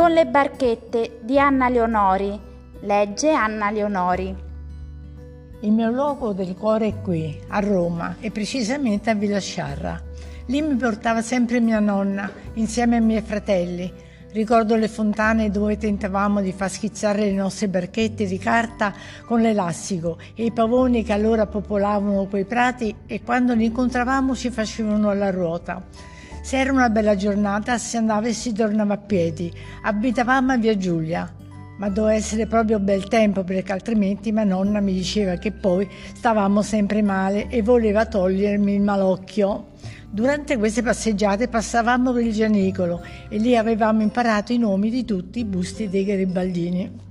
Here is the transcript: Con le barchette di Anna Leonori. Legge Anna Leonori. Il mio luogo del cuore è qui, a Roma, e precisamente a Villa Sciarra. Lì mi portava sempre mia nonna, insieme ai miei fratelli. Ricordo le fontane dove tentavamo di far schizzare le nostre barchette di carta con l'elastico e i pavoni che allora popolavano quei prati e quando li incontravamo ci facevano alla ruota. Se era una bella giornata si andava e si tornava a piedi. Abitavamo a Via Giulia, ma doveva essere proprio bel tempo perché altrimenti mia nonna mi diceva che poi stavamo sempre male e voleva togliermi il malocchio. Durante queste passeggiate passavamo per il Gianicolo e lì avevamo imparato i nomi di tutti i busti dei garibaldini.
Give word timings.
Con 0.00 0.12
le 0.12 0.24
barchette 0.24 1.18
di 1.20 1.38
Anna 1.38 1.68
Leonori. 1.68 2.40
Legge 2.80 3.32
Anna 3.32 3.70
Leonori. 3.70 4.34
Il 5.60 5.72
mio 5.72 5.90
luogo 5.90 6.32
del 6.32 6.56
cuore 6.56 6.86
è 6.86 7.00
qui, 7.02 7.38
a 7.48 7.60
Roma, 7.60 8.16
e 8.18 8.30
precisamente 8.30 9.10
a 9.10 9.14
Villa 9.14 9.40
Sciarra. 9.40 10.00
Lì 10.46 10.62
mi 10.62 10.74
portava 10.76 11.20
sempre 11.20 11.60
mia 11.60 11.80
nonna, 11.80 12.32
insieme 12.54 12.96
ai 12.96 13.02
miei 13.02 13.20
fratelli. 13.20 13.92
Ricordo 14.32 14.74
le 14.74 14.88
fontane 14.88 15.50
dove 15.50 15.76
tentavamo 15.76 16.40
di 16.40 16.52
far 16.52 16.70
schizzare 16.70 17.26
le 17.26 17.32
nostre 17.32 17.68
barchette 17.68 18.24
di 18.24 18.38
carta 18.38 18.94
con 19.26 19.42
l'elastico 19.42 20.16
e 20.34 20.46
i 20.46 20.50
pavoni 20.50 21.02
che 21.02 21.12
allora 21.12 21.44
popolavano 21.44 22.24
quei 22.24 22.46
prati 22.46 22.96
e 23.04 23.22
quando 23.22 23.52
li 23.52 23.66
incontravamo 23.66 24.34
ci 24.34 24.48
facevano 24.48 25.10
alla 25.10 25.30
ruota. 25.30 25.84
Se 26.42 26.58
era 26.58 26.72
una 26.72 26.88
bella 26.88 27.16
giornata 27.16 27.76
si 27.76 27.96
andava 27.96 28.26
e 28.26 28.32
si 28.32 28.52
tornava 28.52 28.94
a 28.94 28.98
piedi. 28.98 29.52
Abitavamo 29.82 30.52
a 30.52 30.56
Via 30.56 30.76
Giulia, 30.76 31.30
ma 31.76 31.88
doveva 31.90 32.14
essere 32.14 32.46
proprio 32.46 32.80
bel 32.80 33.08
tempo 33.08 33.44
perché 33.44 33.72
altrimenti 33.72 34.32
mia 34.32 34.44
nonna 34.44 34.80
mi 34.80 34.94
diceva 34.94 35.36
che 35.36 35.52
poi 35.52 35.88
stavamo 36.14 36.62
sempre 36.62 37.02
male 37.02 37.48
e 37.48 37.62
voleva 37.62 38.06
togliermi 38.06 38.74
il 38.74 38.80
malocchio. 38.80 39.68
Durante 40.10 40.56
queste 40.56 40.82
passeggiate 40.82 41.46
passavamo 41.46 42.12
per 42.12 42.24
il 42.24 42.32
Gianicolo 42.32 43.02
e 43.28 43.38
lì 43.38 43.56
avevamo 43.56 44.02
imparato 44.02 44.52
i 44.52 44.58
nomi 44.58 44.90
di 44.90 45.04
tutti 45.04 45.38
i 45.38 45.44
busti 45.44 45.88
dei 45.88 46.04
garibaldini. 46.04 47.09